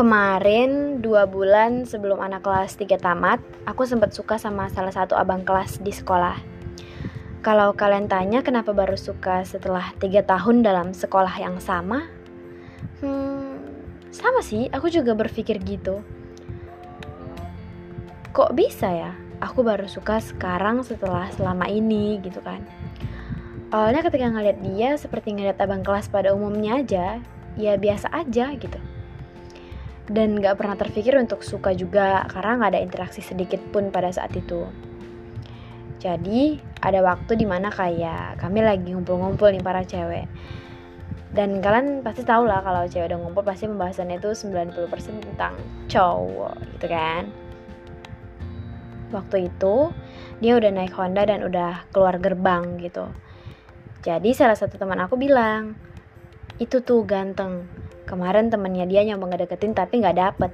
[0.00, 3.36] Kemarin dua bulan sebelum anak kelas 3 tamat,
[3.68, 6.40] aku sempat suka sama salah satu abang kelas di sekolah.
[7.44, 12.08] Kalau kalian tanya kenapa baru suka setelah tiga tahun dalam sekolah yang sama,
[13.04, 13.60] hmm,
[14.08, 16.00] sama sih, aku juga berpikir gitu.
[18.32, 19.12] Kok bisa ya?
[19.44, 22.64] Aku baru suka sekarang setelah selama ini gitu kan.
[23.68, 27.20] Awalnya ketika ngeliat dia seperti ngeliat abang kelas pada umumnya aja,
[27.60, 28.80] ya biasa aja gitu
[30.10, 34.34] dan gak pernah terpikir untuk suka juga karena gak ada interaksi sedikit pun pada saat
[34.34, 34.66] itu.
[36.02, 40.26] Jadi ada waktu di mana kayak kami lagi ngumpul-ngumpul nih para cewek.
[41.30, 44.74] Dan kalian pasti tau lah kalau cewek udah ngumpul pasti pembahasannya itu 90%
[45.22, 45.54] tentang
[45.86, 47.30] cowok gitu kan.
[49.14, 49.94] Waktu itu
[50.42, 53.06] dia udah naik Honda dan udah keluar gerbang gitu.
[54.02, 55.76] Jadi salah satu teman aku bilang,
[56.56, 57.68] itu tuh ganteng
[58.10, 60.50] kemarin temennya dia nyoba ngedeketin tapi nggak dapet.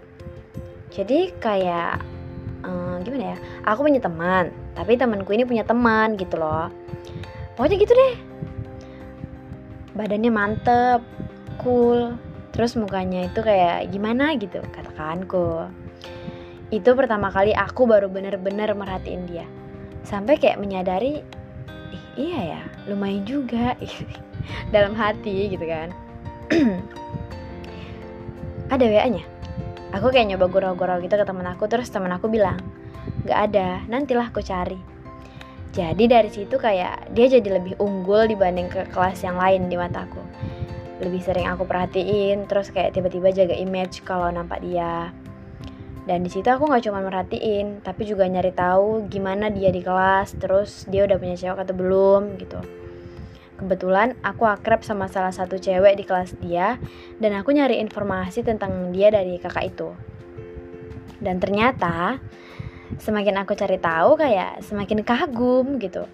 [0.92, 2.04] Jadi kayak
[2.60, 6.68] um, gimana ya aku punya teman tapi temanku ini punya teman gitu loh.
[7.56, 8.14] Pokoknya gitu deh.
[9.96, 11.00] Badannya mantep
[11.64, 12.20] cool
[12.52, 15.72] terus mukanya itu kayak gimana gitu katakanku.
[16.68, 19.48] Itu pertama kali aku baru bener-bener merhatiin dia.
[20.04, 21.24] Sampai kayak menyadari
[21.86, 22.60] Ih, iya ya
[22.92, 23.72] lumayan juga.
[24.74, 25.91] Dalam hati gitu kan
[28.72, 29.25] ada WA-nya
[29.95, 32.59] aku kayak nyoba gurau-gurau gitu ke temen aku terus temen aku bilang
[33.25, 34.78] gak ada nantilah aku cari.
[35.77, 40.25] Jadi dari situ kayak dia jadi lebih unggul dibanding ke kelas yang lain di mataku
[40.97, 45.12] lebih sering aku perhatiin terus kayak tiba-tiba jaga image kalau nampak dia.
[46.06, 50.39] Dan di situ aku nggak cuma merhatiin tapi juga nyari tahu gimana dia di kelas
[50.39, 52.62] terus dia udah punya cewek atau belum gitu
[53.56, 56.76] Kebetulan aku akrab sama salah satu cewek di kelas dia
[57.16, 59.88] dan aku nyari informasi tentang dia dari kakak itu.
[61.16, 62.20] Dan ternyata
[63.00, 66.04] semakin aku cari tahu kayak semakin kagum gitu.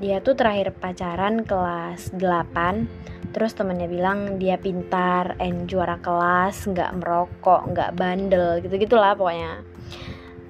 [0.00, 6.98] Dia tuh terakhir pacaran kelas 8 Terus temennya bilang dia pintar, and juara kelas, nggak
[6.98, 9.62] merokok, nggak bandel, gitu-gitulah pokoknya.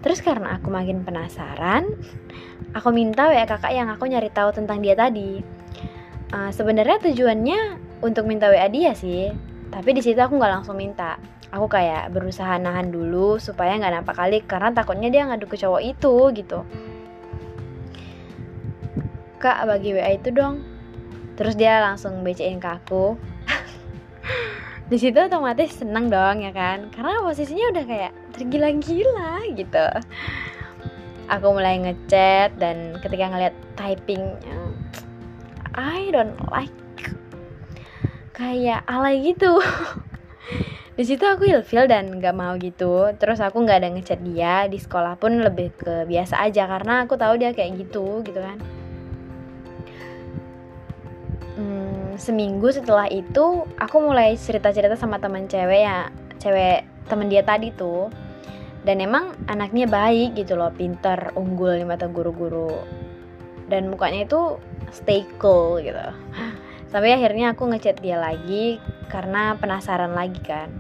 [0.01, 1.93] Terus karena aku makin penasaran,
[2.73, 5.60] aku minta ya kakak yang aku nyari tahu tentang dia tadi
[6.31, 7.61] uh, sebenarnya tujuannya
[8.03, 9.31] untuk minta WA dia sih.
[9.71, 11.19] Tapi di situ aku nggak langsung minta.
[11.51, 15.83] Aku kayak berusaha nahan dulu supaya nggak nampak kali karena takutnya dia ngadu ke cowok
[15.83, 16.59] itu gitu.
[19.43, 20.63] Kak bagi WA itu dong.
[21.35, 23.17] Terus dia langsung bacain ke aku.
[24.91, 26.93] Di situ otomatis seneng dong ya kan?
[26.93, 29.87] Karena posisinya udah kayak tergila-gila gitu.
[31.31, 34.60] Aku mulai ngechat dan ketika ngeliat typingnya
[35.75, 36.75] I don't like.
[38.35, 39.61] Kayak alay gitu.
[40.99, 43.15] Di situ aku ilfil dan nggak mau gitu.
[43.17, 44.67] Terus aku nggak ada ngechat dia.
[44.67, 48.59] Di sekolah pun lebih ke biasa aja karena aku tahu dia kayak gitu gitu kan.
[51.57, 56.09] Hmm, seminggu setelah itu aku mulai cerita cerita sama teman cewek ya
[56.41, 58.11] cewek temen dia tadi tuh.
[58.81, 62.77] Dan emang anaknya baik gitu loh pinter unggul di mata guru-guru.
[63.69, 64.57] Dan mukanya itu
[64.91, 65.99] stay cool gitu.
[66.91, 70.71] Sampai akhirnya aku ngechat dia lagi karena penasaran lagi kan.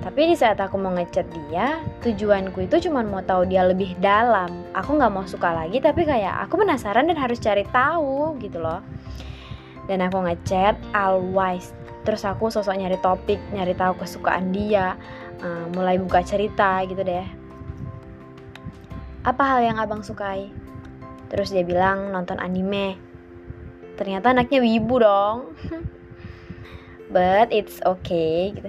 [0.00, 4.48] Tapi di saat aku mau ngechat dia tujuanku itu cuma mau tahu dia lebih dalam.
[4.72, 8.80] Aku nggak mau suka lagi tapi kayak aku penasaran dan harus cari tahu gitu loh.
[9.90, 11.74] Dan aku ngechat always.
[12.06, 14.94] Terus aku sosok nyari topik nyari tahu kesukaan dia
[15.42, 17.26] uh, mulai buka cerita gitu deh.
[19.26, 20.65] Apa hal yang abang sukai
[21.28, 22.98] Terus dia bilang nonton anime.
[23.98, 25.36] Ternyata anaknya wibu dong.
[27.14, 28.68] But it's okay gitu.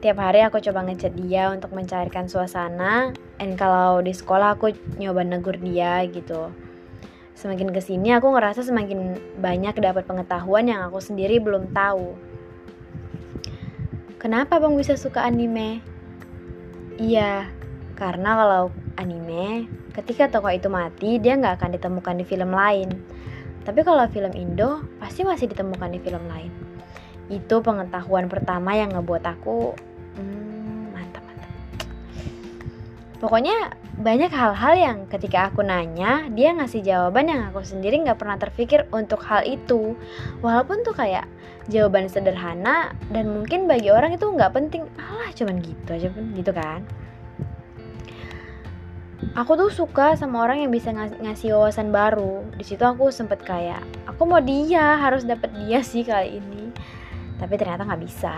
[0.00, 5.28] Tiap hari aku coba ngechat dia untuk mencairkan suasana And kalau di sekolah aku nyoba
[5.28, 6.48] negur dia gitu
[7.36, 12.16] Semakin ke sini aku ngerasa semakin banyak dapat pengetahuan yang aku sendiri belum tahu
[14.20, 15.80] Kenapa bang bisa suka anime?
[17.00, 17.48] Iya,
[17.96, 18.64] karena kalau
[19.00, 22.88] anime, ketika tokoh itu mati, dia nggak akan ditemukan di film lain.
[23.66, 26.52] Tapi kalau film Indo, pasti masih ditemukan di film lain.
[27.30, 29.76] Itu pengetahuan pertama yang ngebuat aku
[30.18, 31.50] hmm, mantap mantap.
[33.20, 38.40] Pokoknya banyak hal-hal yang ketika aku nanya, dia ngasih jawaban yang aku sendiri nggak pernah
[38.40, 39.94] terpikir untuk hal itu.
[40.40, 41.28] Walaupun tuh kayak
[41.68, 44.88] jawaban sederhana dan mungkin bagi orang itu nggak penting.
[44.96, 46.82] Alah, cuman gitu aja pun gitu kan
[49.36, 53.44] aku tuh suka sama orang yang bisa ngas ngasih wawasan baru di situ aku sempet
[53.44, 56.72] kayak aku mau dia harus dapet dia sih kali ini
[57.36, 58.34] tapi ternyata nggak bisa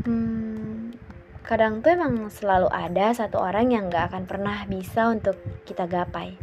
[0.00, 0.96] Hmm,
[1.44, 5.36] kadang tuh emang selalu ada satu orang yang gak akan pernah bisa untuk
[5.68, 6.40] kita gapai.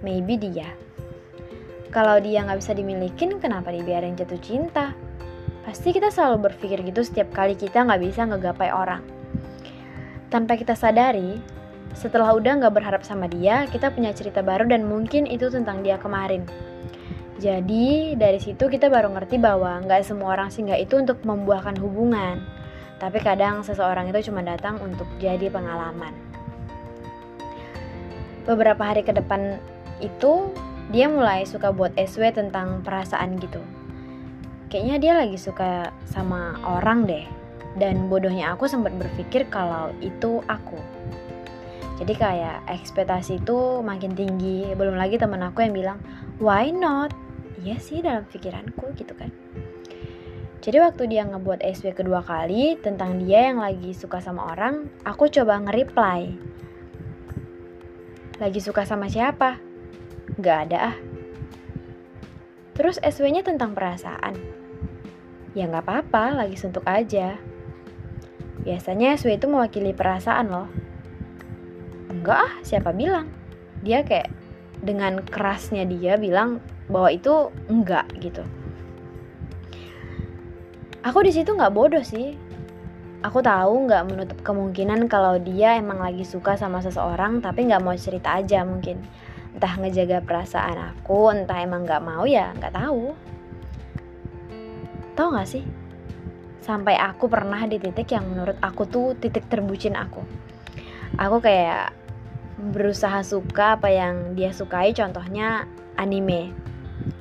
[0.00, 0.72] Maybe dia.
[1.92, 4.96] Kalau dia nggak bisa dimilikin, kenapa dibiarin jatuh cinta?
[5.60, 9.17] Pasti kita selalu berpikir gitu setiap kali kita nggak bisa ngegapai orang.
[10.28, 11.40] Tanpa kita sadari,
[11.96, 15.96] setelah udah nggak berharap sama dia, kita punya cerita baru dan mungkin itu tentang dia
[15.96, 16.44] kemarin.
[17.40, 22.44] Jadi dari situ kita baru ngerti bahwa nggak semua orang singgah itu untuk membuahkan hubungan.
[23.00, 26.12] Tapi kadang seseorang itu cuma datang untuk jadi pengalaman.
[28.44, 29.56] Beberapa hari ke depan
[30.04, 30.52] itu
[30.92, 33.64] dia mulai suka buat SW tentang perasaan gitu.
[34.68, 37.24] Kayaknya dia lagi suka sama orang deh.
[37.76, 40.80] Dan bodohnya aku sempat berpikir kalau itu aku.
[41.98, 44.72] Jadi kayak ekspektasi itu makin tinggi.
[44.78, 45.98] Belum lagi temen aku yang bilang,
[46.38, 47.10] why not?
[47.62, 49.30] iya sih dalam pikiranku gitu kan
[50.58, 55.30] jadi waktu dia ngebuat SW kedua kali tentang dia yang lagi suka sama orang, aku
[55.30, 56.34] coba nge-reply.
[58.42, 59.56] Lagi suka sama siapa?
[60.36, 60.96] Gak ada ah.
[62.74, 64.34] Terus SW-nya tentang perasaan.
[65.54, 67.38] Ya gak apa-apa, lagi suntuk aja.
[68.68, 70.68] Biasanya SW itu mewakili perasaan loh.
[72.12, 73.32] Enggak ah, siapa bilang?
[73.80, 74.28] Dia kayak
[74.84, 76.60] dengan kerasnya dia bilang
[76.92, 78.44] bahwa itu enggak gitu.
[81.00, 82.36] Aku di situ nggak bodoh sih.
[83.24, 87.96] Aku tahu nggak menutup kemungkinan kalau dia emang lagi suka sama seseorang tapi nggak mau
[87.96, 89.00] cerita aja mungkin.
[89.56, 93.16] Entah ngejaga perasaan aku entah emang nggak mau ya nggak tahu.
[95.16, 95.77] Tahu nggak sih
[96.68, 100.20] sampai aku pernah di titik yang menurut aku tuh titik terbucin aku
[101.16, 101.96] aku kayak
[102.60, 105.64] berusaha suka apa yang dia sukai contohnya
[105.96, 106.68] anime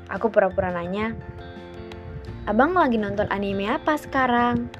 [0.07, 1.11] Aku pura-pura nanya,
[2.47, 4.71] Abang lagi nonton anime apa sekarang?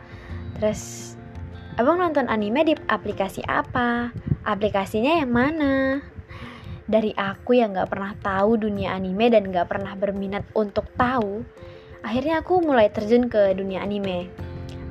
[0.55, 1.13] Terus,
[1.75, 4.15] Abang nonton anime di aplikasi apa?
[4.47, 5.99] Aplikasinya yang mana?
[6.87, 11.43] Dari aku yang gak pernah tahu dunia anime dan gak pernah berminat untuk tahu,
[11.99, 14.46] akhirnya aku mulai terjun ke dunia anime.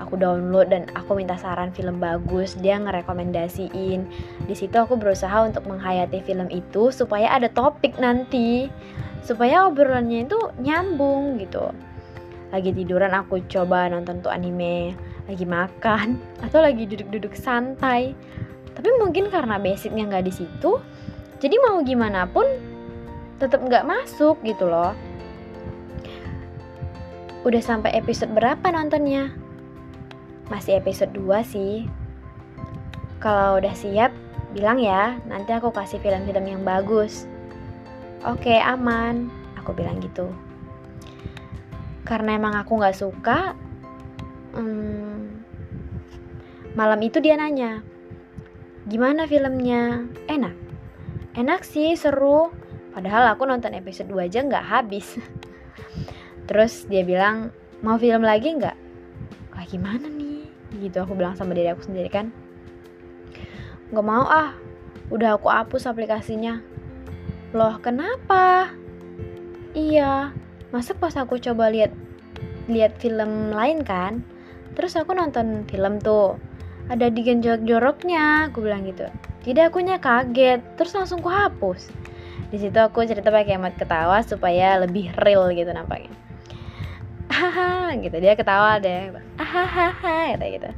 [0.07, 4.07] Aku download dan aku minta saran film bagus, dia ngerekomendasiin.
[4.47, 8.71] Di situ aku berusaha untuk menghayati film itu supaya ada topik nanti
[9.27, 11.75] supaya obrolannya itu nyambung gitu.
[12.55, 14.95] Lagi tiduran aku coba nonton tuh anime
[15.27, 18.15] lagi makan atau lagi duduk-duduk santai.
[18.79, 20.79] Tapi mungkin karena basicnya nggak di situ
[21.43, 22.47] jadi mau gimana pun
[23.43, 24.95] tetap nggak masuk gitu loh.
[27.43, 29.46] Udah sampai episode berapa nontonnya
[30.53, 31.87] masih episode 2 sih
[33.23, 34.15] kalau udah siap
[34.55, 37.27] bilang ya nanti aku kasih film-film yang bagus
[38.27, 39.31] Oke, aman.
[39.63, 40.27] Aku bilang gitu.
[42.03, 43.55] Karena emang aku gak suka,
[44.51, 45.47] hmm,
[46.75, 47.87] malam itu dia nanya,
[48.91, 50.11] gimana filmnya?
[50.27, 50.55] Enak?
[51.39, 52.51] Enak sih, seru.
[52.91, 55.23] Padahal aku nonton episode 2 aja gak habis.
[56.51, 57.55] Terus dia bilang,
[57.87, 58.75] mau film lagi gak?
[59.55, 60.16] Kayak gimana?
[60.77, 62.31] Gitu aku bilang sama diri aku sendiri kan.
[63.91, 64.55] Gak mau ah,
[65.11, 66.77] udah aku hapus aplikasinya
[67.55, 68.75] Loh, kenapa?
[69.73, 70.35] Iya,
[70.75, 71.95] masa pas aku coba lihat
[72.67, 74.27] lihat film lain kan?
[74.75, 76.37] Terus aku nonton film tuh.
[76.93, 79.09] Ada digen jorok-joroknya, aku bilang gitu.
[79.47, 81.89] Tidak akunya kaget, terus langsung ku hapus.
[82.51, 86.11] Di situ aku cerita pakai emot ketawa supaya lebih real gitu nampaknya.
[87.37, 89.13] Haha, gitu dia ketawa deh.
[89.37, 90.71] Hahaha, kata gitu.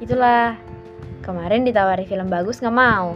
[0.00, 0.56] Itulah
[1.20, 3.14] kemarin ditawari film bagus nggak mau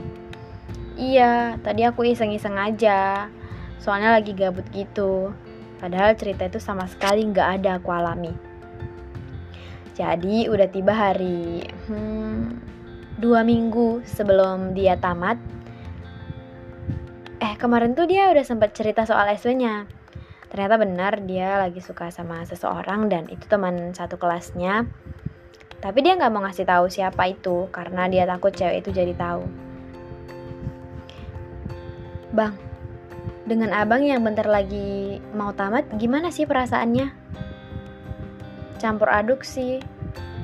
[0.97, 3.29] Iya, tadi aku iseng-iseng aja.
[3.77, 5.29] Soalnya lagi gabut gitu.
[5.77, 8.33] Padahal cerita itu sama sekali nggak ada aku alami.
[9.93, 12.41] Jadi udah tiba hari hmm,
[13.21, 15.37] dua minggu sebelum dia tamat.
[17.45, 19.85] Eh kemarin tuh dia udah sempat cerita soal SW-nya.
[20.47, 24.87] Ternyata benar dia lagi suka sama seseorang dan itu teman satu kelasnya.
[25.83, 29.45] Tapi dia nggak mau ngasih tahu siapa itu karena dia takut cewek itu jadi tahu.
[32.37, 32.59] Bang,
[33.47, 37.15] dengan abang yang bentar lagi mau tamat, gimana sih perasaannya?
[38.83, 39.79] Campur aduk sih.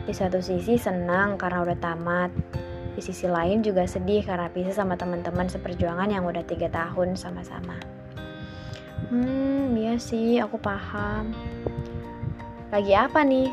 [0.03, 2.31] Di satu sisi senang karena udah tamat.
[2.95, 7.92] Di sisi lain juga sedih karena pisah sama teman-teman seperjuangan yang udah tiga tahun sama-sama.
[9.13, 11.37] Hmm, iya sih, aku paham.
[12.73, 13.53] Lagi apa nih?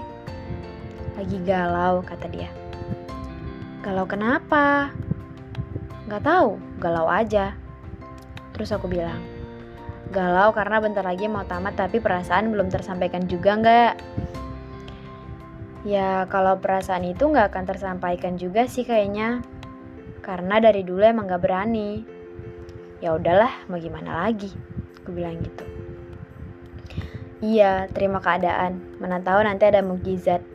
[1.20, 2.48] Lagi galau, kata dia.
[3.84, 4.88] Galau kenapa?
[6.08, 7.60] Gak tahu, galau aja.
[8.56, 9.20] Terus aku bilang,
[10.16, 13.94] galau karena bentar lagi mau tamat tapi perasaan belum tersampaikan juga nggak?
[15.84, 19.44] Ya kalau perasaan itu nggak akan tersampaikan juga sih kayaknya.
[20.24, 22.08] Karena dari dulu emang gak berani.
[23.04, 24.79] Ya udahlah, mau gimana lagi?
[25.10, 25.66] Aku bilang gitu.
[27.42, 28.78] Iya, terima keadaan.
[29.02, 30.46] Mana tahu nanti ada mukjizat.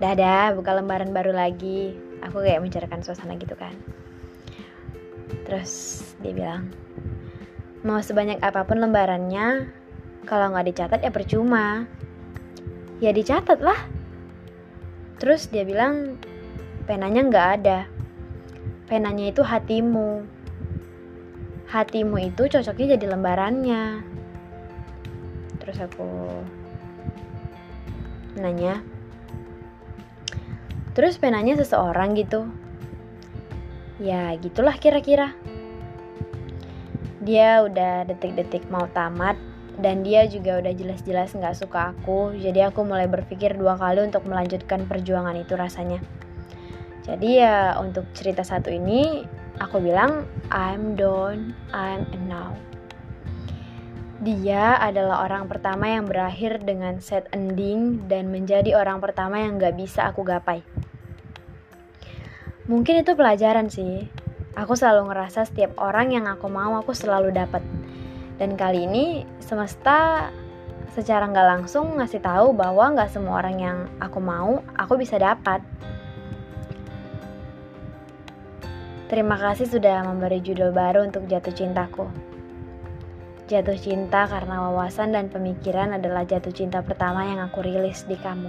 [0.00, 1.92] Dadah, buka lembaran baru lagi.
[2.24, 3.76] Aku kayak menceritakan suasana gitu kan.
[5.44, 6.72] Terus dia bilang,
[7.84, 9.68] mau sebanyak apa pun lembarannya,
[10.24, 11.84] kalau nggak dicatat ya percuma.
[13.04, 13.76] Ya dicatat lah.
[15.20, 16.16] Terus dia bilang,
[16.88, 17.84] penanya nggak ada.
[18.88, 20.24] Penanya itu hatimu.
[21.72, 24.04] Hatimu itu cocoknya jadi lembarannya.
[25.56, 26.04] Terus aku
[28.36, 28.84] nanya
[30.92, 32.44] terus penanya seseorang gitu?
[33.96, 35.32] Ya gitulah kira-kira.
[37.24, 39.40] Dia udah detik-detik mau tamat
[39.80, 42.36] dan dia juga udah jelas-jelas nggak suka aku.
[42.36, 46.04] Jadi aku mulai berpikir dua kali untuk melanjutkan perjuangan itu rasanya.
[47.08, 49.24] Jadi ya untuk cerita satu ini
[49.62, 52.58] aku bilang I'm done I'm enough
[54.22, 59.74] dia adalah orang pertama yang berakhir dengan set ending dan menjadi orang pertama yang gak
[59.74, 60.62] bisa aku gapai.
[62.70, 64.06] Mungkin itu pelajaran sih.
[64.54, 67.66] Aku selalu ngerasa setiap orang yang aku mau aku selalu dapat.
[68.38, 70.30] Dan kali ini semesta
[70.94, 75.58] secara nggak langsung ngasih tahu bahwa nggak semua orang yang aku mau aku bisa dapat.
[79.12, 82.08] Terima kasih sudah memberi judul baru untuk jatuh cintaku.
[83.44, 88.48] Jatuh cinta karena wawasan dan pemikiran adalah jatuh cinta pertama yang aku rilis di kamu.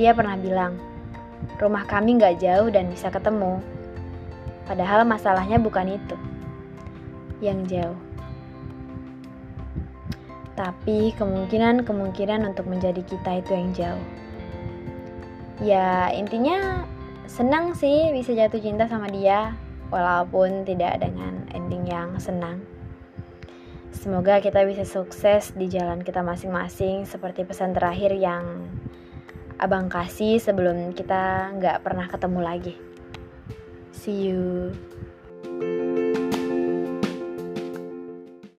[0.00, 0.80] Dia pernah bilang,
[1.60, 3.60] rumah kami gak jauh dan bisa ketemu.
[4.64, 6.16] Padahal masalahnya bukan itu.
[7.44, 8.00] Yang jauh.
[10.56, 14.06] Tapi kemungkinan-kemungkinan untuk menjadi kita itu yang jauh.
[15.60, 16.88] Ya intinya
[17.26, 19.54] senang sih bisa jatuh cinta sama dia
[19.90, 22.62] walaupun tidak dengan ending yang senang.
[23.90, 28.70] Semoga kita bisa sukses di jalan kita masing-masing seperti pesan terakhir yang
[29.58, 32.74] abang kasih sebelum kita nggak pernah ketemu lagi.
[33.90, 34.76] See you.